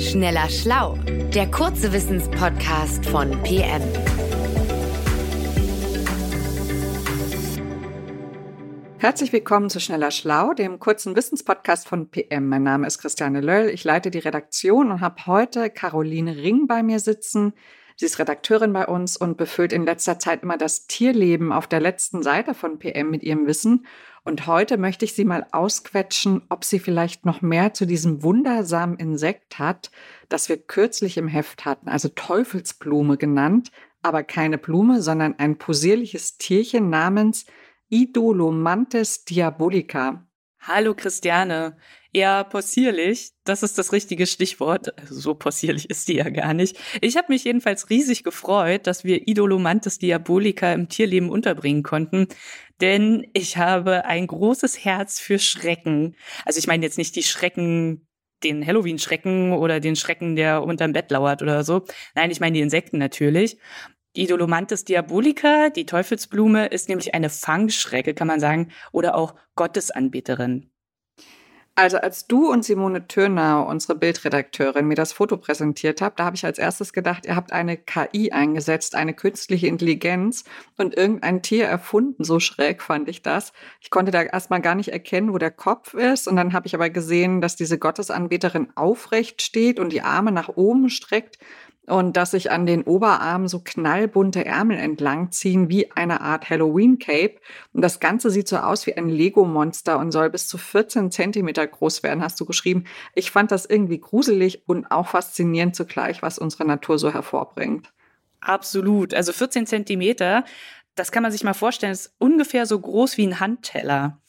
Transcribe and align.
Schneller 0.00 0.48
Schlau, 0.48 0.94
der 1.34 1.50
kurze 1.50 1.92
Wissenspodcast 1.92 3.04
von 3.04 3.30
PM. 3.42 3.82
Herzlich 8.96 9.30
willkommen 9.34 9.68
zu 9.68 9.78
Schneller 9.78 10.10
Schlau, 10.10 10.54
dem 10.54 10.78
kurzen 10.78 11.14
Wissenspodcast 11.14 11.86
von 11.86 12.08
PM. 12.08 12.48
Mein 12.48 12.62
Name 12.62 12.86
ist 12.86 12.98
Christiane 12.98 13.42
Löll, 13.42 13.68
ich 13.68 13.84
leite 13.84 14.10
die 14.10 14.20
Redaktion 14.20 14.90
und 14.90 15.02
habe 15.02 15.26
heute 15.26 15.68
Caroline 15.68 16.34
Ring 16.34 16.66
bei 16.66 16.82
mir 16.82 16.98
sitzen. 16.98 17.52
Sie 18.00 18.06
ist 18.06 18.18
Redakteurin 18.18 18.72
bei 18.72 18.86
uns 18.86 19.18
und 19.18 19.36
befüllt 19.36 19.74
in 19.74 19.84
letzter 19.84 20.18
Zeit 20.18 20.42
immer 20.42 20.56
das 20.56 20.86
Tierleben 20.86 21.52
auf 21.52 21.66
der 21.66 21.80
letzten 21.80 22.22
Seite 22.22 22.54
von 22.54 22.78
PM 22.78 23.10
mit 23.10 23.22
ihrem 23.22 23.46
Wissen. 23.46 23.84
Und 24.24 24.46
heute 24.46 24.78
möchte 24.78 25.04
ich 25.04 25.12
Sie 25.12 25.26
mal 25.26 25.46
ausquetschen, 25.52 26.40
ob 26.48 26.64
sie 26.64 26.78
vielleicht 26.78 27.26
noch 27.26 27.42
mehr 27.42 27.74
zu 27.74 27.86
diesem 27.86 28.22
wundersamen 28.22 28.96
Insekt 28.96 29.58
hat, 29.58 29.90
das 30.30 30.48
wir 30.48 30.56
kürzlich 30.56 31.18
im 31.18 31.28
Heft 31.28 31.66
hatten, 31.66 31.90
also 31.90 32.08
Teufelsblume 32.08 33.18
genannt, 33.18 33.70
aber 34.00 34.22
keine 34.22 34.56
Blume, 34.56 35.02
sondern 35.02 35.34
ein 35.38 35.58
posierliches 35.58 36.38
Tierchen 36.38 36.88
namens 36.88 37.44
Idolomantes 37.90 39.26
diabolica. 39.26 40.26
Hallo 40.60 40.94
Christiane. 40.94 41.76
Ja, 42.12 42.42
possierlich, 42.42 43.30
das 43.44 43.62
ist 43.62 43.78
das 43.78 43.92
richtige 43.92 44.26
Stichwort. 44.26 44.98
Also 44.98 45.14
so 45.14 45.34
possierlich 45.34 45.88
ist 45.90 46.08
die 46.08 46.16
ja 46.16 46.28
gar 46.28 46.54
nicht. 46.54 46.76
Ich 47.00 47.16
habe 47.16 47.32
mich 47.32 47.44
jedenfalls 47.44 47.88
riesig 47.88 48.24
gefreut, 48.24 48.88
dass 48.88 49.04
wir 49.04 49.28
Idolomantes 49.28 49.98
Diabolica 49.98 50.72
im 50.72 50.88
Tierleben 50.88 51.30
unterbringen 51.30 51.84
konnten, 51.84 52.26
denn 52.80 53.28
ich 53.32 53.58
habe 53.58 54.06
ein 54.06 54.26
großes 54.26 54.84
Herz 54.84 55.20
für 55.20 55.38
Schrecken. 55.38 56.16
Also 56.44 56.58
ich 56.58 56.66
meine 56.66 56.84
jetzt 56.84 56.98
nicht 56.98 57.14
die 57.14 57.22
Schrecken, 57.22 58.08
den 58.42 58.66
Halloween-Schrecken 58.66 59.52
oder 59.52 59.78
den 59.78 59.94
Schrecken, 59.94 60.34
der 60.34 60.64
unterm 60.64 60.92
Bett 60.92 61.12
lauert 61.12 61.42
oder 61.42 61.62
so. 61.62 61.84
Nein, 62.16 62.32
ich 62.32 62.40
meine 62.40 62.54
die 62.54 62.60
Insekten 62.60 62.98
natürlich. 62.98 63.56
Idolomantes 64.14 64.84
diabolica, 64.84 65.70
die 65.70 65.86
Teufelsblume, 65.86 66.66
ist 66.66 66.88
nämlich 66.88 67.14
eine 67.14 67.30
Fangschrecke, 67.30 68.14
kann 68.14 68.26
man 68.26 68.40
sagen, 68.40 68.72
oder 68.90 69.14
auch 69.14 69.36
Gottesanbeterin. 69.54 70.70
Also 71.80 71.96
als 71.96 72.26
du 72.26 72.52
und 72.52 72.62
Simone 72.62 73.08
Türnau, 73.08 73.66
unsere 73.66 73.94
Bildredakteurin, 73.94 74.84
mir 74.84 74.96
das 74.96 75.14
Foto 75.14 75.38
präsentiert 75.38 76.02
habt, 76.02 76.20
da 76.20 76.26
habe 76.26 76.36
ich 76.36 76.44
als 76.44 76.58
erstes 76.58 76.92
gedacht, 76.92 77.24
ihr 77.24 77.34
habt 77.34 77.52
eine 77.52 77.78
KI 77.78 78.32
eingesetzt, 78.32 78.94
eine 78.94 79.14
künstliche 79.14 79.66
Intelligenz 79.66 80.44
und 80.76 80.94
irgendein 80.94 81.40
Tier 81.40 81.64
erfunden. 81.64 82.22
So 82.22 82.38
schräg 82.38 82.82
fand 82.82 83.08
ich 83.08 83.22
das. 83.22 83.54
Ich 83.80 83.88
konnte 83.88 84.10
da 84.10 84.20
erstmal 84.20 84.60
gar 84.60 84.74
nicht 84.74 84.92
erkennen, 84.92 85.32
wo 85.32 85.38
der 85.38 85.52
Kopf 85.52 85.94
ist. 85.94 86.28
Und 86.28 86.36
dann 86.36 86.52
habe 86.52 86.66
ich 86.66 86.74
aber 86.74 86.90
gesehen, 86.90 87.40
dass 87.40 87.56
diese 87.56 87.78
Gottesanbeterin 87.78 88.68
aufrecht 88.74 89.40
steht 89.40 89.80
und 89.80 89.90
die 89.90 90.02
Arme 90.02 90.32
nach 90.32 90.50
oben 90.50 90.90
streckt 90.90 91.38
und 91.86 92.16
dass 92.16 92.32
sich 92.32 92.50
an 92.50 92.66
den 92.66 92.82
Oberarmen 92.82 93.48
so 93.48 93.60
knallbunte 93.60 94.44
Ärmel 94.44 94.78
entlangziehen 94.78 95.68
wie 95.68 95.90
eine 95.92 96.20
Art 96.20 96.48
Halloween 96.48 96.98
Cape. 96.98 97.36
Und 97.72 97.82
das 97.82 98.00
Ganze 98.00 98.30
sieht 98.30 98.48
so 98.48 98.58
aus 98.58 98.86
wie 98.86 98.96
ein 98.96 99.08
Lego-Monster 99.08 99.98
und 99.98 100.12
soll 100.12 100.30
bis 100.30 100.46
zu 100.46 100.58
14 100.58 101.10
Zentimeter 101.10 101.66
groß 101.66 102.02
werden, 102.02 102.22
hast 102.22 102.40
du 102.40 102.44
geschrieben. 102.44 102.84
Ich 103.14 103.30
fand 103.30 103.50
das 103.50 103.66
irgendwie 103.66 103.98
gruselig 103.98 104.62
und 104.66 104.90
auch 104.90 105.08
faszinierend 105.08 105.74
zugleich, 105.74 106.22
was 106.22 106.38
unsere 106.38 106.64
Natur 106.64 106.98
so 106.98 107.12
hervorbringt. 107.12 107.92
Absolut. 108.40 109.12
Also 109.12 109.32
14 109.32 109.66
Zentimeter, 109.66 110.44
das 110.94 111.12
kann 111.12 111.22
man 111.22 111.32
sich 111.32 111.44
mal 111.44 111.54
vorstellen, 111.54 111.92
ist 111.92 112.14
ungefähr 112.18 112.66
so 112.66 112.78
groß 112.78 113.16
wie 113.16 113.26
ein 113.26 113.40
Handteller. 113.40 114.20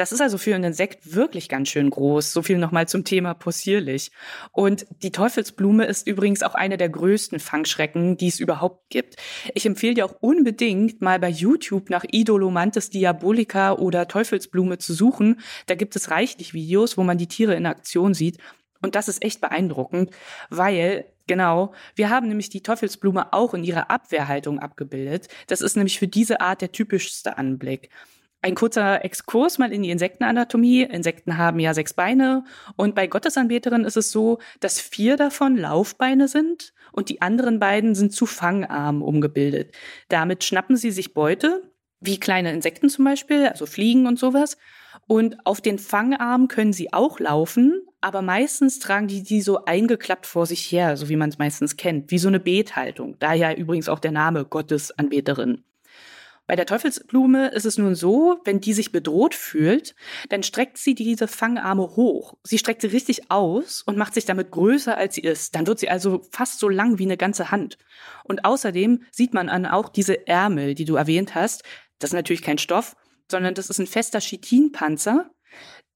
Das 0.00 0.12
ist 0.12 0.22
also 0.22 0.38
für 0.38 0.54
ein 0.54 0.64
Insekt 0.64 1.14
wirklich 1.14 1.50
ganz 1.50 1.68
schön 1.68 1.90
groß. 1.90 2.32
So 2.32 2.40
viel 2.40 2.56
nochmal 2.56 2.88
zum 2.88 3.04
Thema 3.04 3.34
possierlich. 3.34 4.10
Und 4.50 4.86
die 5.02 5.12
Teufelsblume 5.12 5.84
ist 5.84 6.06
übrigens 6.06 6.42
auch 6.42 6.54
eine 6.54 6.78
der 6.78 6.88
größten 6.88 7.38
Fangschrecken, 7.38 8.16
die 8.16 8.28
es 8.28 8.40
überhaupt 8.40 8.88
gibt. 8.88 9.16
Ich 9.52 9.66
empfehle 9.66 9.92
dir 9.92 10.06
auch 10.06 10.16
unbedingt 10.20 11.02
mal 11.02 11.18
bei 11.18 11.28
YouTube 11.28 11.90
nach 11.90 12.06
Idolomantes 12.10 12.88
diabolica 12.88 13.72
oder 13.72 14.08
Teufelsblume 14.08 14.78
zu 14.78 14.94
suchen. 14.94 15.38
Da 15.66 15.74
gibt 15.74 15.94
es 15.96 16.10
reichlich 16.10 16.54
Videos, 16.54 16.96
wo 16.96 17.02
man 17.02 17.18
die 17.18 17.28
Tiere 17.28 17.54
in 17.54 17.66
Aktion 17.66 18.14
sieht. 18.14 18.38
Und 18.80 18.94
das 18.94 19.06
ist 19.06 19.22
echt 19.22 19.42
beeindruckend, 19.42 20.12
weil 20.48 21.04
Genau. 21.26 21.72
Wir 21.94 22.10
haben 22.10 22.26
nämlich 22.26 22.48
die 22.48 22.62
Teufelsblume 22.62 23.32
auch 23.32 23.54
in 23.54 23.62
ihrer 23.62 23.88
Abwehrhaltung 23.88 24.58
abgebildet. 24.58 25.28
Das 25.46 25.60
ist 25.60 25.76
nämlich 25.76 26.00
für 26.00 26.08
diese 26.08 26.40
Art 26.40 26.60
der 26.60 26.72
typischste 26.72 27.38
Anblick. 27.38 27.88
Ein 28.42 28.54
kurzer 28.54 29.04
Exkurs 29.04 29.58
mal 29.58 29.70
in 29.70 29.82
die 29.82 29.90
Insektenanatomie. 29.90 30.82
Insekten 30.82 31.36
haben 31.36 31.60
ja 31.60 31.74
sechs 31.74 31.92
Beine 31.92 32.44
und 32.76 32.94
bei 32.94 33.06
Gottesanbeterinnen 33.06 33.86
ist 33.86 33.98
es 33.98 34.10
so, 34.10 34.38
dass 34.60 34.80
vier 34.80 35.16
davon 35.18 35.58
Laufbeine 35.58 36.26
sind 36.26 36.72
und 36.92 37.10
die 37.10 37.20
anderen 37.20 37.58
beiden 37.58 37.94
sind 37.94 38.14
zu 38.14 38.24
Fangarmen 38.24 39.02
umgebildet. 39.02 39.74
Damit 40.08 40.42
schnappen 40.42 40.76
sie 40.76 40.90
sich 40.90 41.12
Beute, 41.12 41.70
wie 42.00 42.18
kleine 42.18 42.52
Insekten 42.52 42.88
zum 42.88 43.04
Beispiel, 43.04 43.46
also 43.46 43.66
Fliegen 43.66 44.06
und 44.06 44.18
sowas. 44.18 44.56
Und 45.06 45.44
auf 45.44 45.60
den 45.60 45.78
Fangarmen 45.78 46.48
können 46.48 46.72
sie 46.72 46.94
auch 46.94 47.20
laufen, 47.20 47.82
aber 48.00 48.22
meistens 48.22 48.78
tragen 48.78 49.06
die 49.06 49.22
die 49.22 49.42
so 49.42 49.66
eingeklappt 49.66 50.24
vor 50.24 50.46
sich 50.46 50.72
her, 50.72 50.96
so 50.96 51.10
wie 51.10 51.16
man 51.16 51.28
es 51.28 51.38
meistens 51.38 51.76
kennt, 51.76 52.10
wie 52.10 52.18
so 52.18 52.28
eine 52.28 52.40
Bethaltung. 52.40 53.16
Daher 53.18 53.58
übrigens 53.58 53.90
auch 53.90 53.98
der 53.98 54.12
Name 54.12 54.46
Gottesanbeterin. 54.46 55.62
Bei 56.50 56.56
der 56.56 56.66
Teufelsblume 56.66 57.52
ist 57.52 57.64
es 57.64 57.78
nun 57.78 57.94
so, 57.94 58.40
wenn 58.44 58.60
die 58.60 58.72
sich 58.72 58.90
bedroht 58.90 59.36
fühlt, 59.36 59.94
dann 60.30 60.42
streckt 60.42 60.78
sie 60.78 60.96
diese 60.96 61.28
Fangarme 61.28 61.94
hoch. 61.94 62.34
Sie 62.42 62.58
streckt 62.58 62.80
sie 62.80 62.88
richtig 62.88 63.30
aus 63.30 63.82
und 63.82 63.96
macht 63.96 64.14
sich 64.14 64.24
damit 64.24 64.50
größer, 64.50 64.96
als 64.96 65.14
sie 65.14 65.20
ist. 65.20 65.54
Dann 65.54 65.68
wird 65.68 65.78
sie 65.78 65.88
also 65.88 66.22
fast 66.32 66.58
so 66.58 66.68
lang 66.68 66.98
wie 66.98 67.04
eine 67.04 67.16
ganze 67.16 67.52
Hand. 67.52 67.78
Und 68.24 68.44
außerdem 68.44 69.04
sieht 69.12 69.32
man 69.32 69.48
an 69.48 69.64
auch 69.64 69.90
diese 69.90 70.26
Ärmel, 70.26 70.74
die 70.74 70.86
du 70.86 70.96
erwähnt 70.96 71.36
hast. 71.36 71.62
Das 72.00 72.10
ist 72.10 72.14
natürlich 72.14 72.42
kein 72.42 72.58
Stoff, 72.58 72.96
sondern 73.30 73.54
das 73.54 73.70
ist 73.70 73.78
ein 73.78 73.86
fester 73.86 74.18
Chitinpanzer. 74.18 75.30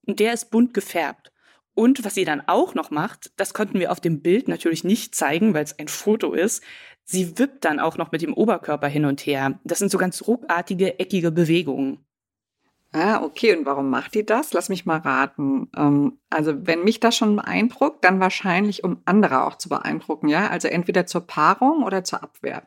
Der 0.06 0.34
ist 0.34 0.52
bunt 0.52 0.72
gefärbt. 0.72 1.32
Und 1.74 2.04
was 2.04 2.14
sie 2.14 2.24
dann 2.24 2.42
auch 2.46 2.74
noch 2.74 2.92
macht, 2.92 3.32
das 3.36 3.54
konnten 3.54 3.80
wir 3.80 3.90
auf 3.90 4.00
dem 4.00 4.22
Bild 4.22 4.46
natürlich 4.46 4.84
nicht 4.84 5.16
zeigen, 5.16 5.52
weil 5.52 5.64
es 5.64 5.76
ein 5.76 5.88
Foto 5.88 6.32
ist. 6.32 6.62
Sie 7.04 7.38
wippt 7.38 7.64
dann 7.64 7.80
auch 7.80 7.98
noch 7.98 8.12
mit 8.12 8.22
dem 8.22 8.34
Oberkörper 8.34 8.88
hin 8.88 9.04
und 9.04 9.20
her. 9.26 9.58
Das 9.64 9.78
sind 9.78 9.90
so 9.90 9.98
ganz 9.98 10.26
ruckartige, 10.26 10.98
eckige 10.98 11.30
Bewegungen. 11.30 11.98
Ah, 12.92 13.22
okay. 13.22 13.56
Und 13.56 13.66
warum 13.66 13.90
macht 13.90 14.14
die 14.14 14.24
das? 14.24 14.52
Lass 14.52 14.68
mich 14.68 14.86
mal 14.86 14.98
raten. 14.98 15.68
Ähm, 15.76 16.18
also, 16.30 16.66
wenn 16.66 16.84
mich 16.84 17.00
das 17.00 17.16
schon 17.16 17.34
beeindruckt, 17.34 18.04
dann 18.04 18.20
wahrscheinlich, 18.20 18.84
um 18.84 19.02
andere 19.04 19.44
auch 19.44 19.58
zu 19.58 19.68
beeindrucken, 19.68 20.28
ja? 20.28 20.48
Also 20.48 20.68
entweder 20.68 21.04
zur 21.04 21.26
Paarung 21.26 21.82
oder 21.82 22.04
zur 22.04 22.22
Abwehr. 22.22 22.62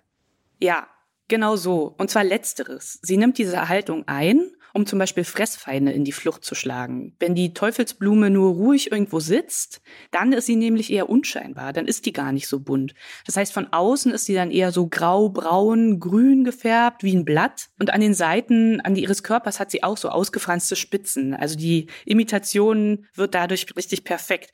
Ja, 0.60 0.86
genau 1.30 1.56
so. 1.56 1.96
Und 1.98 2.10
zwar 2.10 2.26
letzteres. 2.26 3.00
Sie 3.02 3.16
nimmt 3.16 3.38
diese 3.38 3.70
Haltung 3.70 4.04
ein 4.08 4.52
um 4.74 4.86
zum 4.86 5.00
Beispiel 5.00 5.24
Fressfeinde 5.24 5.92
in 5.92 6.04
die 6.04 6.12
Flucht 6.12 6.44
zu 6.44 6.56
schlagen. 6.56 7.16
Wenn 7.20 7.36
die 7.36 7.54
Teufelsblume 7.54 8.30
nur 8.30 8.54
ruhig 8.54 8.92
irgendwo 8.92 9.20
sitzt, 9.20 9.82
dann 10.12 10.34
ist 10.34 10.46
sie 10.46 10.56
nämlich 10.56 10.92
eher 10.92 11.10
unscheinbar, 11.10 11.74
dann 11.74 11.88
ist 11.88 12.06
die 12.06 12.14
gar 12.14 12.32
nicht 12.32 12.48
so 12.48 12.60
bunt. 12.60 12.94
Das 13.26 13.38
heißt, 13.38 13.54
von 13.54 13.72
außen 13.72 14.12
ist 14.14 14.26
sie 14.26 14.36
dann 14.36 14.52
eher 14.52 14.72
so 14.72 14.88
grau, 14.88 15.30
braun, 15.30 16.00
grün 16.00 16.44
gefärbt 16.44 17.04
wie 17.04 17.16
ein 17.16 17.26
Blatt 17.26 17.70
und 17.80 17.92
an 17.92 18.02
den 18.02 18.14
Seiten, 18.14 18.82
an 18.82 18.96
die 18.96 19.04
ihres 19.04 19.24
Körpers 19.24 19.60
hat 19.60 19.72
sie 19.72 19.84
auch 19.84 19.98
so 19.98 20.10
ausgefranste 20.10 20.76
Spitzen. 20.76 21.34
Also 21.34 21.58
die 21.58 21.88
Imitation 22.06 23.06
wird 23.14 23.36
dadurch 23.36 23.66
richtig 23.76 24.04
perfekt. 24.04 24.52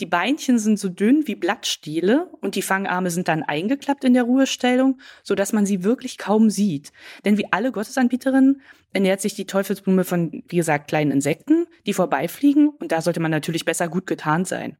Die 0.00 0.06
Beinchen 0.06 0.58
sind 0.58 0.78
so 0.78 0.88
dünn 0.88 1.26
wie 1.26 1.34
Blattstiele 1.34 2.30
und 2.40 2.54
die 2.54 2.62
Fangarme 2.62 3.10
sind 3.10 3.26
dann 3.26 3.42
eingeklappt 3.42 4.04
in 4.04 4.14
der 4.14 4.22
Ruhestellung, 4.22 5.00
so 5.24 5.34
dass 5.34 5.52
man 5.52 5.66
sie 5.66 5.82
wirklich 5.82 6.18
kaum 6.18 6.50
sieht. 6.50 6.92
Denn 7.24 7.36
wie 7.36 7.52
alle 7.52 7.72
Gottesanbieterinnen 7.72 8.60
ernährt 8.92 9.20
sich 9.20 9.34
die 9.34 9.46
Teufelsblume 9.46 10.04
von, 10.04 10.44
wie 10.48 10.56
gesagt, 10.56 10.88
kleinen 10.88 11.10
Insekten, 11.10 11.66
die 11.86 11.94
vorbeifliegen 11.94 12.68
und 12.68 12.92
da 12.92 13.02
sollte 13.02 13.20
man 13.20 13.32
natürlich 13.32 13.64
besser 13.64 13.88
gut 13.88 14.06
getarnt 14.06 14.46
sein. 14.46 14.76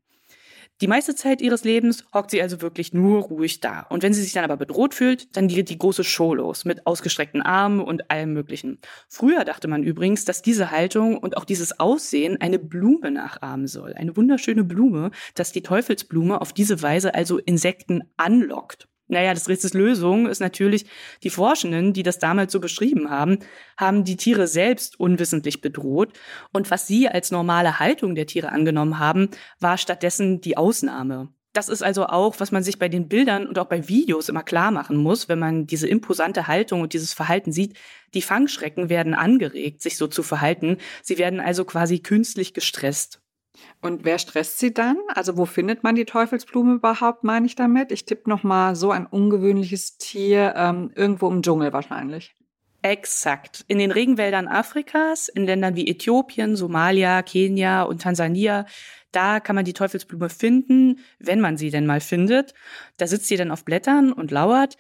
Die 0.81 0.87
meiste 0.87 1.17
Zeit 1.17 1.41
ihres 1.41 1.65
Lebens 1.65 2.05
hockt 2.15 2.31
sie 2.31 2.41
also 2.41 2.63
wirklich 2.63 2.95
nur 2.95 3.23
ruhig 3.23 3.59
da. 3.59 3.81
Und 3.89 4.05
wenn 4.05 4.15
sie 4.15 4.23
sich 4.23 4.33
dann 4.33 4.45
aber 4.45 4.57
bedroht 4.57 4.95
fühlt, 4.95 5.37
dann 5.37 5.49
geht 5.49 5.71
die 5.71 5.79
große 5.79 6.05
Show 6.05 6.35
los 6.35 6.65
mit 6.65 6.87
ausgestreckten 6.87 7.43
Armen 7.43 7.81
und 7.81 8.13
allem 8.13 8.33
Möglichen. 8.33 8.79
Früher 9.09 9.45
dachte 9.45 9.67
man 9.67 9.83
übrigens, 9.83 10.25
dass 10.25 10.41
diese 10.41 10.71
Haltung 10.71 11.19
und 11.19 11.37
auch 11.37 11.45
dieses 11.45 11.81
Aussehen 11.81 12.41
eine 12.41 12.61
Blume 12.61 13.11
nachahmen 13.11 13.67
soll. 13.67 13.95
Eine 13.95 14.17
wunderschöne 14.17 14.63
Blume, 14.63 15.11
dass 15.35 15.51
die 15.51 15.63
Teufelsblume 15.63 16.41
auf 16.41 16.53
diese 16.53 16.81
Weise 16.81 17.13
also 17.13 17.39
Insekten 17.39 18.05
anlockt. 18.17 18.87
Naja, 19.09 19.33
das 19.33 19.49
Rätsels 19.49 19.75
Lösung 19.75 20.27
ist 20.27 20.41
natürlich, 20.41 20.87
die 21.23 21.31
Forschenden, 21.31 21.95
die 21.95 22.03
das 22.03 22.19
damals 22.19 22.53
so 22.53 22.61
beschrieben 22.61 23.11
haben, 23.11 23.39
haben 23.77 24.05
die 24.05 24.17
Tiere 24.17 24.47
selbst 24.47 25.01
unwissentlich 25.01 25.63
bedroht. 25.63 26.13
Und 26.53 26.71
was 26.71 26.87
sie 26.87 27.09
als 27.09 27.31
normale 27.31 27.79
Haltung 27.79 28.15
der 28.15 28.27
Tiere 28.27 28.53
angenommen 28.53 28.99
haben, 28.99 29.31
war 29.61 29.79
stattdessen 29.79 30.41
die 30.43 30.59
Ausnahme. 30.59 31.33
Das 31.55 31.71
ist 31.71 31.83
also 31.83 32.07
auch, 32.07 32.39
was 32.39 32.53
man 32.53 32.63
sich 32.63 32.79
bei 32.79 32.89
den 32.89 33.09
Bildern 33.09 33.47
und 33.47 33.59
auch 33.59 33.67
bei 33.67 33.89
Videos 33.89 34.29
immer 34.29 34.43
klar 34.43 34.71
machen 34.71 34.97
muss, 34.99 35.29
wenn 35.29 35.39
man 35.39 35.67
diese 35.67 35.89
imposante 35.89 36.47
Haltung 36.47 36.83
und 36.83 36.93
dieses 36.93 37.15
Verhalten 37.15 37.51
sieht. 37.51 37.77
Die 38.15 38.23
Fangschrecken 38.23 38.91
werden 38.91 39.15
angeregt, 39.15 39.83
sich 39.83 39.97
so 39.97 40.07
zu 40.07 40.23
verhalten. 40.23 40.77
Sie 41.03 41.19
werden 41.19 41.41
also 41.41 41.65
quasi 41.65 41.99
künstlich 42.01 42.53
gestresst. 42.53 43.21
Und 43.81 44.05
wer 44.05 44.19
stresst 44.19 44.59
sie 44.59 44.75
dann? 44.75 44.97
Also 45.15 45.37
wo 45.37 45.45
findet 45.45 45.83
man 45.83 45.95
die 45.95 46.05
Teufelsblume 46.05 46.75
überhaupt, 46.75 47.25
meine 47.25 47.47
ich 47.47 47.55
damit? 47.55 47.93
Ich 47.93 48.05
tippe 48.05 48.29
nochmal 48.29 48.77
so 48.77 48.91
ein 48.91 49.07
ungewöhnliches 49.07 49.99
Tier, 49.99 50.55
ähm, 50.57 50.91
irgendwo 50.95 51.29
im 51.29 51.43
Dschungel 51.43 51.73
wahrscheinlich. 51.73 52.35
Exakt. 52.83 53.65
In 53.67 53.79
den 53.79 53.91
Regenwäldern 53.91 54.47
Afrikas, 54.47 55.29
in 55.29 55.45
Ländern 55.45 55.75
wie 55.75 55.89
Äthiopien, 55.89 56.55
Somalia, 56.55 57.23
Kenia 57.23 57.83
und 57.83 58.03
Tansania, 58.03 58.67
da 59.11 59.41
kann 59.41 59.57
man 59.57 59.65
die 59.65 59.73
Teufelsblume 59.73 60.29
finden, 60.29 61.01
wenn 61.19 61.41
man 61.41 61.57
sie 61.57 61.71
denn 61.71 61.87
mal 61.87 62.01
findet. 62.01 62.55
Da 62.97 63.07
sitzt 63.07 63.27
sie 63.27 63.37
dann 63.37 63.51
auf 63.51 63.65
Blättern 63.65 64.13
und 64.13 64.31
lauert. 64.31 64.77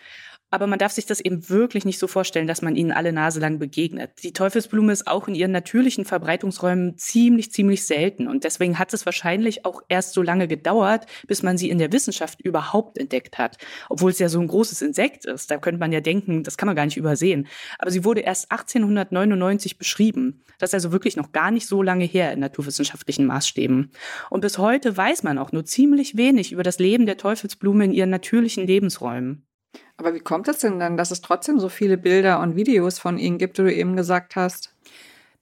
Aber 0.50 0.66
man 0.66 0.78
darf 0.78 0.92
sich 0.92 1.04
das 1.04 1.20
eben 1.20 1.48
wirklich 1.50 1.84
nicht 1.84 1.98
so 1.98 2.06
vorstellen, 2.06 2.46
dass 2.46 2.62
man 2.62 2.74
ihnen 2.74 2.90
alle 2.90 3.12
Nase 3.12 3.38
lang 3.38 3.58
begegnet. 3.58 4.22
Die 4.22 4.32
Teufelsblume 4.32 4.92
ist 4.92 5.06
auch 5.06 5.28
in 5.28 5.34
ihren 5.34 5.52
natürlichen 5.52 6.06
Verbreitungsräumen 6.06 6.96
ziemlich, 6.96 7.52
ziemlich 7.52 7.86
selten. 7.86 8.26
Und 8.28 8.44
deswegen 8.44 8.78
hat 8.78 8.94
es 8.94 9.04
wahrscheinlich 9.04 9.66
auch 9.66 9.82
erst 9.88 10.14
so 10.14 10.22
lange 10.22 10.48
gedauert, 10.48 11.06
bis 11.26 11.42
man 11.42 11.58
sie 11.58 11.68
in 11.68 11.78
der 11.78 11.92
Wissenschaft 11.92 12.40
überhaupt 12.40 12.96
entdeckt 12.96 13.36
hat. 13.36 13.58
Obwohl 13.90 14.10
es 14.10 14.18
ja 14.18 14.30
so 14.30 14.40
ein 14.40 14.48
großes 14.48 14.80
Insekt 14.80 15.26
ist. 15.26 15.50
Da 15.50 15.58
könnte 15.58 15.80
man 15.80 15.92
ja 15.92 16.00
denken, 16.00 16.42
das 16.44 16.56
kann 16.56 16.66
man 16.66 16.76
gar 16.76 16.86
nicht 16.86 16.96
übersehen. 16.96 17.46
Aber 17.78 17.90
sie 17.90 18.04
wurde 18.04 18.20
erst 18.20 18.50
1899 18.50 19.76
beschrieben. 19.76 20.42
Das 20.58 20.70
ist 20.70 20.74
also 20.74 20.92
wirklich 20.92 21.16
noch 21.16 21.32
gar 21.32 21.50
nicht 21.50 21.66
so 21.66 21.82
lange 21.82 22.04
her 22.04 22.32
in 22.32 22.40
naturwissenschaftlichen 22.40 23.26
Maßstäben. 23.26 23.90
Und 24.30 24.40
bis 24.40 24.56
heute 24.56 24.96
weiß 24.96 25.24
man 25.24 25.36
auch 25.36 25.52
nur 25.52 25.66
ziemlich 25.66 26.16
wenig 26.16 26.52
über 26.52 26.62
das 26.62 26.78
Leben 26.78 27.04
der 27.04 27.18
Teufelsblume 27.18 27.84
in 27.84 27.92
ihren 27.92 28.10
natürlichen 28.10 28.66
Lebensräumen. 28.66 29.47
Aber 29.96 30.14
wie 30.14 30.20
kommt 30.20 30.48
es 30.48 30.58
denn 30.58 30.78
dann, 30.78 30.96
dass 30.96 31.10
es 31.10 31.20
trotzdem 31.20 31.58
so 31.58 31.68
viele 31.68 31.98
Bilder 31.98 32.40
und 32.40 32.56
Videos 32.56 32.98
von 32.98 33.18
ihnen 33.18 33.38
gibt, 33.38 33.58
wie 33.58 33.62
du 33.62 33.74
eben 33.74 33.96
gesagt 33.96 34.36
hast? 34.36 34.74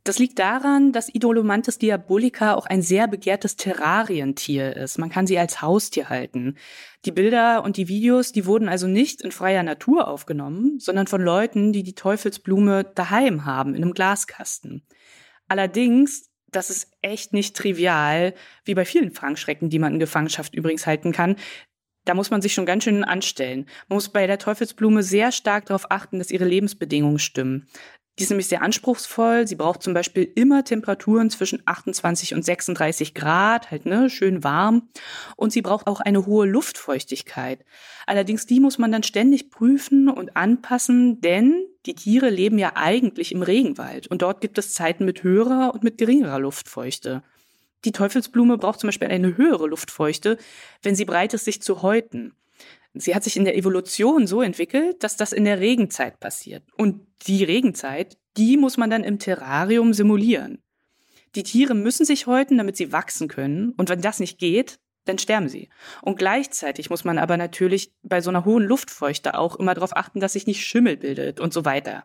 Das 0.06 0.20
liegt 0.20 0.38
daran, 0.38 0.92
dass 0.92 1.12
Idolomantis 1.12 1.78
diabolica 1.78 2.54
auch 2.54 2.66
ein 2.66 2.80
sehr 2.80 3.08
begehrtes 3.08 3.56
Terrarientier 3.56 4.76
ist. 4.76 4.98
Man 4.98 5.10
kann 5.10 5.26
sie 5.26 5.36
als 5.36 5.62
Haustier 5.62 6.08
halten. 6.08 6.56
Die 7.04 7.10
Bilder 7.10 7.64
und 7.64 7.76
die 7.76 7.88
Videos, 7.88 8.30
die 8.30 8.46
wurden 8.46 8.68
also 8.68 8.86
nicht 8.86 9.20
in 9.20 9.32
freier 9.32 9.64
Natur 9.64 10.06
aufgenommen, 10.06 10.78
sondern 10.78 11.08
von 11.08 11.20
Leuten, 11.20 11.72
die 11.72 11.82
die 11.82 11.96
Teufelsblume 11.96 12.84
daheim 12.94 13.46
haben, 13.46 13.74
in 13.74 13.82
einem 13.82 13.94
Glaskasten. 13.94 14.84
Allerdings, 15.48 16.30
das 16.52 16.70
ist 16.70 16.92
echt 17.02 17.32
nicht 17.32 17.56
trivial, 17.56 18.32
wie 18.64 18.74
bei 18.74 18.84
vielen 18.84 19.10
Fangschrecken, 19.10 19.70
die 19.70 19.80
man 19.80 19.94
in 19.94 19.98
Gefangenschaft 19.98 20.54
übrigens 20.54 20.86
halten 20.86 21.10
kann 21.10 21.34
da 22.06 22.14
muss 22.14 22.30
man 22.30 22.40
sich 22.40 22.54
schon 22.54 22.66
ganz 22.66 22.84
schön 22.84 23.04
anstellen. 23.04 23.66
Man 23.88 23.96
muss 23.96 24.08
bei 24.08 24.26
der 24.26 24.38
Teufelsblume 24.38 25.02
sehr 25.02 25.32
stark 25.32 25.66
darauf 25.66 25.90
achten, 25.90 26.18
dass 26.18 26.30
ihre 26.30 26.46
Lebensbedingungen 26.46 27.18
stimmen. 27.18 27.66
Die 28.18 28.22
ist 28.22 28.30
nämlich 28.30 28.48
sehr 28.48 28.62
anspruchsvoll. 28.62 29.46
Sie 29.46 29.56
braucht 29.56 29.82
zum 29.82 29.92
Beispiel 29.92 30.30
immer 30.36 30.64
Temperaturen 30.64 31.28
zwischen 31.28 31.60
28 31.66 32.34
und 32.34 32.44
36 32.44 33.12
Grad, 33.12 33.70
halt 33.70 33.84
ne, 33.84 34.08
schön 34.08 34.42
warm. 34.42 34.88
Und 35.36 35.52
sie 35.52 35.60
braucht 35.60 35.86
auch 35.86 36.00
eine 36.00 36.24
hohe 36.24 36.46
Luftfeuchtigkeit. 36.46 37.62
Allerdings 38.06 38.46
die 38.46 38.60
muss 38.60 38.78
man 38.78 38.90
dann 38.90 39.02
ständig 39.02 39.50
prüfen 39.50 40.08
und 40.08 40.34
anpassen, 40.34 41.20
denn 41.20 41.66
die 41.84 41.94
Tiere 41.94 42.30
leben 42.30 42.58
ja 42.58 42.72
eigentlich 42.74 43.32
im 43.32 43.42
Regenwald 43.42 44.06
und 44.08 44.22
dort 44.22 44.40
gibt 44.40 44.58
es 44.58 44.72
Zeiten 44.72 45.04
mit 45.04 45.22
höherer 45.22 45.72
und 45.74 45.84
mit 45.84 45.98
geringerer 45.98 46.40
Luftfeuchte. 46.40 47.22
Die 47.86 47.92
Teufelsblume 47.92 48.58
braucht 48.58 48.80
zum 48.80 48.88
Beispiel 48.88 49.08
eine 49.08 49.36
höhere 49.36 49.68
Luftfeuchte, 49.68 50.38
wenn 50.82 50.96
sie 50.96 51.04
bereit 51.04 51.32
ist, 51.34 51.44
sich 51.44 51.62
zu 51.62 51.82
häuten. 51.82 52.34
Sie 52.94 53.14
hat 53.14 53.22
sich 53.22 53.36
in 53.36 53.44
der 53.44 53.56
Evolution 53.56 54.26
so 54.26 54.42
entwickelt, 54.42 55.04
dass 55.04 55.16
das 55.16 55.32
in 55.32 55.44
der 55.44 55.60
Regenzeit 55.60 56.18
passiert. 56.18 56.64
Und 56.76 57.06
die 57.28 57.44
Regenzeit, 57.44 58.18
die 58.36 58.56
muss 58.56 58.76
man 58.76 58.90
dann 58.90 59.04
im 59.04 59.20
Terrarium 59.20 59.92
simulieren. 59.94 60.58
Die 61.36 61.44
Tiere 61.44 61.74
müssen 61.74 62.04
sich 62.04 62.26
häuten, 62.26 62.58
damit 62.58 62.76
sie 62.76 62.90
wachsen 62.90 63.28
können. 63.28 63.72
Und 63.76 63.88
wenn 63.88 64.00
das 64.00 64.18
nicht 64.18 64.38
geht, 64.38 64.80
dann 65.04 65.18
sterben 65.18 65.48
sie. 65.48 65.68
Und 66.02 66.18
gleichzeitig 66.18 66.90
muss 66.90 67.04
man 67.04 67.18
aber 67.18 67.36
natürlich 67.36 67.92
bei 68.02 68.20
so 68.20 68.30
einer 68.30 68.44
hohen 68.44 68.64
Luftfeuchte 68.64 69.38
auch 69.38 69.54
immer 69.54 69.74
darauf 69.74 69.96
achten, 69.96 70.18
dass 70.18 70.32
sich 70.32 70.48
nicht 70.48 70.66
Schimmel 70.66 70.96
bildet 70.96 71.38
und 71.38 71.52
so 71.52 71.64
weiter. 71.64 72.02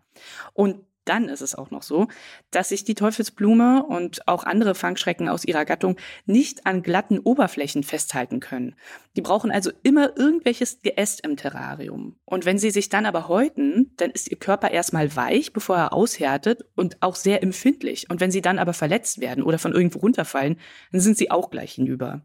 Und 0.54 0.86
dann 1.06 1.30
ist 1.30 1.42
es 1.42 1.56
auch 1.56 1.72
noch 1.72 1.84
so, 1.84 2.08
dass 2.52 2.70
sich 2.70 2.84
die 2.84 2.96
Teufelsblume 2.96 3.84
und 3.84 4.28
auch 4.28 4.44
andere 4.44 4.76
Fangschrecken 4.76 5.30
aus 5.30 5.46
ihrer 5.46 5.66
Gattung 5.66 5.98
nicht 6.26 6.66
an 6.66 6.84
glatten 6.84 7.20
Oberflächen 7.20 7.84
festhalten 7.84 8.40
können. 8.40 8.76
Die 9.16 9.22
brauchen 9.22 9.52
also 9.52 9.72
immer 9.84 10.18
irgendwelches 10.18 10.82
Geäst 10.82 11.22
im 11.22 11.38
Terrarium. 11.38 12.16
Und 12.26 12.46
wenn 12.46 12.60
sie 12.60 12.72
sich 12.72 12.90
dann 12.90 13.06
aber 13.06 13.28
häuten, 13.28 13.94
dann 13.98 14.12
ist 14.12 14.30
ihr 14.32 14.38
Körper 14.38 14.72
erstmal 14.72 15.16
weich, 15.16 15.54
bevor 15.54 15.78
er 15.78 15.94
aushärtet 15.94 16.66
und 16.76 17.02
auch 17.02 17.16
sehr 17.16 17.44
empfindlich. 17.44 18.10
Und 18.10 18.22
wenn 18.22 18.32
sie 18.32 18.42
dann 18.42 18.60
aber 18.60 18.74
verletzt 18.74 19.20
werden 19.20 19.44
oder 19.44 19.60
von 19.60 19.74
irgendwo 19.74 20.00
runterfallen, 20.00 20.58
dann 20.92 21.02
sind 21.02 21.18
sie 21.18 21.32
auch 21.32 21.50
gleich 21.50 21.74
hinüber. 21.74 22.22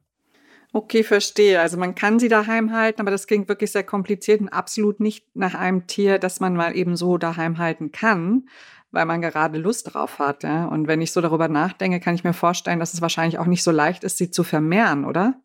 Okay, 0.73 1.03
verstehe. 1.03 1.61
Also 1.61 1.77
man 1.79 1.95
kann 1.95 2.19
sie 2.19 2.29
daheim 2.29 2.73
halten, 2.73 3.01
aber 3.01 3.11
das 3.11 3.27
klingt 3.27 3.49
wirklich 3.49 3.73
sehr 3.73 3.85
kompliziert 3.85 4.41
und 4.41 4.49
absolut 4.49 5.01
nicht 5.01 5.25
nach 5.35 5.55
einem 5.55 5.87
Tier, 5.87 6.19
das 6.19 6.41
man 6.41 6.55
mal 6.55 6.77
eben 6.77 6.97
so 6.97 7.19
daheim 7.19 7.59
halten 7.59 7.93
kann, 7.93 8.49
weil 8.91 9.07
man 9.07 9.23
gerade 9.23 9.59
Lust 9.59 9.95
drauf 9.95 10.19
hat. 10.19 10.43
Ja? 10.43 10.67
Und 10.67 10.87
wenn 10.87 11.01
ich 11.01 11.13
so 11.13 11.21
darüber 11.21 11.49
nachdenke, 11.49 12.01
kann 12.01 12.15
ich 12.15 12.25
mir 12.25 12.35
vorstellen, 12.35 12.81
dass 12.81 12.95
es 12.95 13.01
wahrscheinlich 13.01 13.39
auch 13.39 13.47
nicht 13.47 13.63
so 13.63 13.71
leicht 13.71 14.05
ist, 14.05 14.19
sie 14.19 14.31
zu 14.31 14.45
vermehren, 14.45 15.05
oder? 15.05 15.41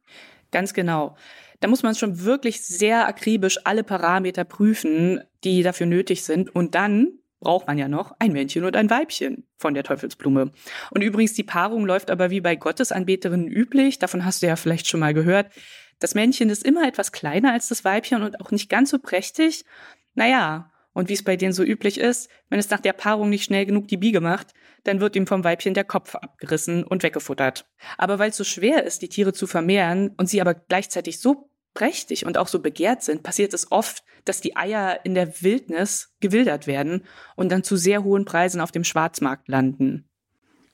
Ganz 0.52 0.74
genau. 0.74 1.16
Da 1.62 1.68
muss 1.68 1.84
man 1.84 1.96
schon 1.96 2.24
wirklich 2.26 2.62
sehr 2.66 3.08
akribisch 3.08 3.60
alle 3.66 3.84
Parameter 3.84 4.44
prüfen, 4.44 5.22
die 5.44 5.64
dafür 5.64 5.86
nötig 5.86 6.24
sind. 6.24 6.54
Und 6.54 6.76
dann 6.76 7.20
braucht 7.42 7.68
man 7.68 7.78
ja 7.78 7.90
noch 7.90 8.16
ein 8.20 8.32
Männchen 8.32 8.64
und 8.64 8.78
ein 8.78 8.90
Weibchen 8.90 9.46
von 9.58 9.74
der 9.74 9.84
Teufelsblume. 9.84 10.52
Und 10.92 11.02
übrigens, 11.02 11.34
die 11.34 11.44
Paarung 11.44 11.86
läuft 11.86 12.10
aber 12.10 12.30
wie 12.30 12.40
bei 12.40 12.56
Gottesanbeterinnen 12.56 13.48
üblich. 13.48 14.00
Davon 14.00 14.24
hast 14.24 14.42
du 14.42 14.48
ja 14.48 14.56
vielleicht 14.56 14.88
schon 14.88 15.02
mal 15.02 15.14
gehört. 15.14 15.52
Das 16.00 16.16
Männchen 16.16 16.50
ist 16.50 16.64
immer 16.64 16.88
etwas 16.88 17.12
kleiner 17.12 17.52
als 17.52 17.68
das 17.68 17.84
Weibchen 17.84 18.24
und 18.24 18.40
auch 18.40 18.52
nicht 18.52 18.70
ganz 18.70 18.92
so 18.92 19.00
prächtig. 19.00 19.66
Naja, 20.14 20.72
und 20.94 21.10
wie 21.10 21.14
es 21.14 21.24
bei 21.24 21.36
denen 21.36 21.54
so 21.54 21.64
üblich 21.64 22.00
ist, 22.00 22.30
wenn 22.50 22.60
es 22.60 22.70
nach 22.70 22.80
der 22.80 22.94
Paarung 22.94 23.30
nicht 23.30 23.44
schnell 23.44 23.66
genug 23.66 23.88
die 23.88 23.98
Biege 23.98 24.22
macht, 24.22 24.54
dann 24.84 25.00
wird 25.00 25.16
ihm 25.16 25.28
vom 25.28 25.44
Weibchen 25.44 25.74
der 25.74 25.84
Kopf 25.84 26.16
abgerissen 26.16 26.84
und 26.84 27.04
weggefuttert. 27.04 27.66
Aber 27.98 28.20
weil 28.20 28.32
es 28.32 28.38
so 28.38 28.44
schwer 28.44 28.84
ist, 28.84 29.02
die 29.02 29.10
Tiere 29.10 29.34
zu 29.34 29.48
vermehren 29.48 30.14
und 30.18 30.30
sie 30.30 30.42
aber 30.42 30.54
gleichzeitig 30.54 31.20
so 31.20 31.51
prächtig 31.74 32.26
und 32.26 32.38
auch 32.38 32.48
so 32.48 32.60
begehrt 32.60 33.04
sind, 33.04 33.24
passiert 33.24 33.54
es 33.54 33.72
oft, 33.72 34.04
dass 34.26 34.42
die 34.42 34.56
Eier 34.56 35.00
in 35.04 35.16
der 35.16 35.42
Wildnis 35.42 36.14
gewildert 36.20 36.68
werden 36.68 37.04
und 37.36 37.52
dann 37.52 37.64
zu 37.64 37.76
sehr 37.76 38.04
hohen 38.04 38.26
Preisen 38.26 38.62
auf 38.62 38.72
dem 38.72 38.84
Schwarzmarkt 38.84 39.48
landen. 39.48 40.08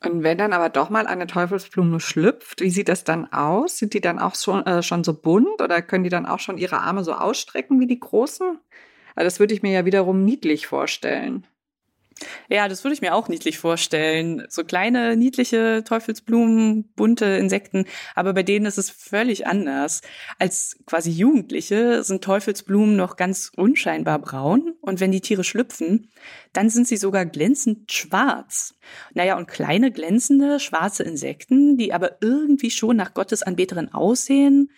Und 0.04 0.22
wenn 0.22 0.38
dann 0.38 0.54
aber 0.54 0.70
doch 0.70 0.90
mal 0.90 1.08
eine 1.08 1.26
Teufelsblume 1.26 2.00
schlüpft, 2.00 2.62
wie 2.62 2.70
sieht 2.70 2.88
das 2.88 3.04
dann 3.04 3.32
aus? 3.32 3.80
Sind 3.80 3.94
die 3.94 4.02
dann 4.02 4.20
auch 4.20 4.36
schon, 4.36 4.66
äh, 4.66 4.84
schon 4.84 5.04
so 5.04 5.14
bunt 5.14 5.62
oder 5.62 5.82
können 5.82 6.04
die 6.04 6.12
dann 6.12 6.28
auch 6.28 6.40
schon 6.40 6.60
ihre 6.60 6.80
Arme 6.80 7.04
so 7.04 7.14
ausstrecken 7.14 7.80
wie 7.80 7.88
die 7.88 8.00
großen? 8.00 8.60
Also 9.16 9.26
das 9.26 9.40
würde 9.40 9.56
ich 9.56 9.64
mir 9.64 9.72
ja 9.72 9.86
wiederum 9.86 10.24
niedlich 10.24 10.68
vorstellen. 10.68 11.48
Ja, 12.50 12.68
das 12.68 12.84
würde 12.84 12.94
ich 12.94 13.02
mir 13.02 13.14
auch 13.14 13.28
niedlich 13.28 13.60
vorstellen. 13.60 14.46
So 14.50 14.64
kleine, 14.64 15.16
niedliche 15.16 15.84
Teufelsblumen, 15.86 16.86
bunte 16.96 17.26
Insekten, 17.26 17.86
aber 18.16 18.34
bei 18.34 18.44
denen 18.44 18.66
ist 18.66 18.78
es 18.78 18.90
völlig 18.90 19.48
anders. 19.48 20.02
Als 20.40 20.78
quasi 20.86 21.12
Jugendliche 21.12 22.04
sind 22.04 22.24
Teufelsblumen 22.24 22.96
noch 22.96 23.18
ganz 23.18 23.52
unscheinbar 23.56 24.20
braun 24.20 24.74
und 24.82 25.00
wenn 25.00 25.12
die 25.12 25.22
Tiere 25.22 25.44
schlüpfen, 25.44 26.10
dann 26.54 26.70
sind 26.70 26.88
sie 26.88 26.98
sogar 26.98 27.26
glänzend 27.26 27.92
schwarz. 27.92 28.76
Naja, 29.14 29.38
und 29.38 29.48
kleine, 29.48 29.92
glänzende, 29.92 30.60
schwarze 30.60 31.04
Insekten, 31.04 31.78
die 31.78 31.94
aber 31.94 32.18
irgendwie 32.22 32.72
schon 32.72 32.96
nach 32.96 33.14
Gottesanbeterin 33.14 33.94
aussehen, 33.94 34.72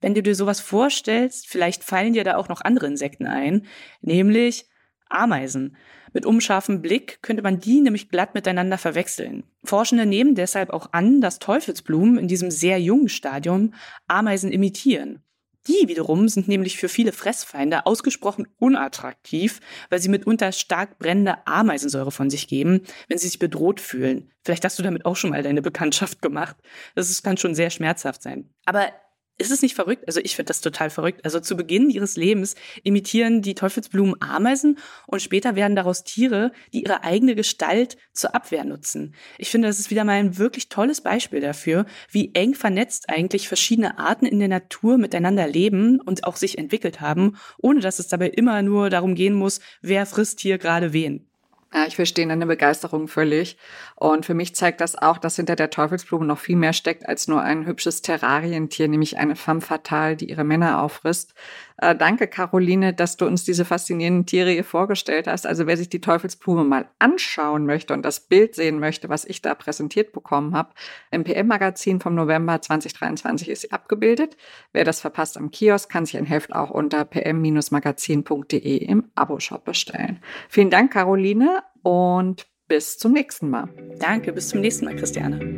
wenn 0.00 0.14
du 0.14 0.22
dir 0.22 0.34
sowas 0.34 0.60
vorstellst, 0.60 1.48
vielleicht 1.48 1.82
fallen 1.82 2.12
dir 2.12 2.24
da 2.24 2.36
auch 2.36 2.48
noch 2.48 2.60
andere 2.60 2.86
Insekten 2.86 3.26
ein, 3.26 3.66
nämlich 4.00 4.66
Ameisen. 5.08 5.76
Mit 6.12 6.26
unscharfem 6.26 6.80
Blick 6.82 7.22
könnte 7.22 7.42
man 7.42 7.60
die 7.60 7.80
nämlich 7.80 8.08
glatt 8.08 8.34
miteinander 8.34 8.78
verwechseln. 8.78 9.44
Forschende 9.64 10.06
nehmen 10.06 10.34
deshalb 10.34 10.70
auch 10.70 10.92
an, 10.92 11.20
dass 11.20 11.38
Teufelsblumen 11.38 12.18
in 12.18 12.28
diesem 12.28 12.50
sehr 12.50 12.80
jungen 12.80 13.08
Stadium 13.08 13.74
Ameisen 14.06 14.52
imitieren. 14.52 15.22
Die 15.68 15.86
wiederum 15.86 16.28
sind 16.28 16.48
nämlich 16.48 16.78
für 16.78 16.88
viele 16.88 17.12
Fressfeinde 17.12 17.84
ausgesprochen 17.84 18.48
unattraktiv, 18.58 19.60
weil 19.90 19.98
sie 20.00 20.08
mitunter 20.08 20.50
stark 20.52 20.98
brennende 20.98 21.46
Ameisensäure 21.46 22.10
von 22.10 22.30
sich 22.30 22.48
geben, 22.48 22.80
wenn 23.08 23.18
sie 23.18 23.28
sich 23.28 23.38
bedroht 23.38 23.80
fühlen. 23.80 24.30
Vielleicht 24.44 24.64
hast 24.64 24.78
du 24.78 24.82
damit 24.82 25.04
auch 25.04 25.16
schon 25.16 25.30
mal 25.30 25.42
deine 25.42 25.60
Bekanntschaft 25.60 26.22
gemacht. 26.22 26.56
Das 26.94 27.22
kann 27.22 27.36
schon 27.36 27.54
sehr 27.54 27.68
schmerzhaft 27.68 28.22
sein. 28.22 28.48
Aber 28.64 28.90
ist 29.38 29.52
es 29.52 29.62
nicht 29.62 29.74
verrückt? 29.74 30.04
Also 30.06 30.20
ich 30.20 30.34
finde 30.34 30.48
das 30.48 30.60
total 30.60 30.90
verrückt. 30.90 31.24
Also 31.24 31.38
zu 31.40 31.56
Beginn 31.56 31.90
ihres 31.90 32.16
Lebens 32.16 32.56
imitieren 32.82 33.40
die 33.40 33.54
Teufelsblumen 33.54 34.20
Ameisen 34.20 34.78
und 35.06 35.22
später 35.22 35.54
werden 35.54 35.76
daraus 35.76 36.02
Tiere, 36.02 36.52
die 36.72 36.82
ihre 36.82 37.04
eigene 37.04 37.36
Gestalt 37.36 37.96
zur 38.12 38.34
Abwehr 38.34 38.64
nutzen. 38.64 39.14
Ich 39.38 39.50
finde, 39.50 39.68
das 39.68 39.78
ist 39.78 39.90
wieder 39.90 40.04
mal 40.04 40.18
ein 40.18 40.38
wirklich 40.38 40.68
tolles 40.68 41.00
Beispiel 41.00 41.40
dafür, 41.40 41.86
wie 42.10 42.34
eng 42.34 42.54
vernetzt 42.54 43.08
eigentlich 43.08 43.46
verschiedene 43.46 43.98
Arten 43.98 44.26
in 44.26 44.40
der 44.40 44.48
Natur 44.48 44.98
miteinander 44.98 45.46
leben 45.46 46.00
und 46.00 46.24
auch 46.24 46.36
sich 46.36 46.58
entwickelt 46.58 47.00
haben, 47.00 47.36
ohne 47.58 47.80
dass 47.80 48.00
es 48.00 48.08
dabei 48.08 48.30
immer 48.30 48.62
nur 48.62 48.90
darum 48.90 49.14
gehen 49.14 49.34
muss, 49.34 49.60
wer 49.80 50.04
frisst 50.04 50.40
hier 50.40 50.58
gerade 50.58 50.92
wen. 50.92 51.27
Ja, 51.72 51.86
ich 51.86 51.96
verstehe 51.96 52.26
deine 52.26 52.46
Begeisterung 52.46 53.08
völlig. 53.08 53.58
Und 53.94 54.24
für 54.24 54.32
mich 54.32 54.54
zeigt 54.54 54.80
das 54.80 54.96
auch, 54.96 55.18
dass 55.18 55.36
hinter 55.36 55.54
der 55.54 55.68
Teufelsblume 55.68 56.24
noch 56.24 56.38
viel 56.38 56.56
mehr 56.56 56.72
steckt 56.72 57.06
als 57.06 57.28
nur 57.28 57.42
ein 57.42 57.66
hübsches 57.66 58.00
Terrarientier, 58.00 58.88
nämlich 58.88 59.18
eine 59.18 59.36
femme 59.36 59.60
fatale, 59.60 60.16
die 60.16 60.30
ihre 60.30 60.44
Männer 60.44 60.82
auffrisst. 60.82 61.34
Äh, 61.80 61.94
danke, 61.94 62.26
Caroline, 62.26 62.92
dass 62.92 63.16
du 63.16 63.26
uns 63.26 63.44
diese 63.44 63.64
faszinierenden 63.64 64.26
Tiere 64.26 64.50
hier 64.50 64.64
vorgestellt 64.64 65.26
hast. 65.26 65.46
Also 65.46 65.66
wer 65.66 65.76
sich 65.76 65.88
die 65.88 66.00
Teufelsblume 66.00 66.64
mal 66.64 66.88
anschauen 66.98 67.66
möchte 67.66 67.94
und 67.94 68.04
das 68.04 68.20
Bild 68.20 68.54
sehen 68.54 68.80
möchte, 68.80 69.08
was 69.08 69.24
ich 69.24 69.42
da 69.42 69.54
präsentiert 69.54 70.12
bekommen 70.12 70.54
habe, 70.54 70.70
im 71.10 71.24
PM-Magazin 71.24 72.00
vom 72.00 72.14
November 72.14 72.60
2023 72.60 73.48
ist 73.48 73.60
sie 73.62 73.72
abgebildet. 73.72 74.36
Wer 74.72 74.84
das 74.84 75.00
verpasst 75.00 75.36
am 75.36 75.50
Kiosk, 75.50 75.90
kann 75.90 76.04
sich 76.04 76.16
ein 76.16 76.26
Heft 76.26 76.52
auch 76.52 76.70
unter 76.70 77.04
pm-magazin.de 77.04 78.76
im 78.76 79.10
Abo-Shop 79.14 79.64
bestellen. 79.64 80.20
Vielen 80.48 80.70
Dank, 80.70 80.92
Caroline 80.92 81.62
und 81.82 82.46
bis 82.66 82.98
zum 82.98 83.12
nächsten 83.12 83.50
Mal. 83.50 83.68
Danke, 83.98 84.32
bis 84.32 84.48
zum 84.48 84.60
nächsten 84.60 84.84
Mal, 84.84 84.96
Christiane. 84.96 85.57